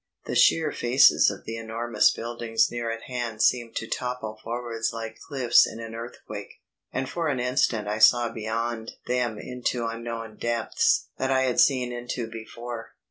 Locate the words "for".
7.07-7.27